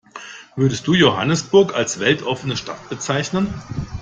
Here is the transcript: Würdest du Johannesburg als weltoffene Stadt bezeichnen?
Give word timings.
Würdest 0.55 0.87
du 0.87 0.95
Johannesburg 0.95 1.75
als 1.75 1.99
weltoffene 1.99 2.57
Stadt 2.57 2.89
bezeichnen? 2.89 3.53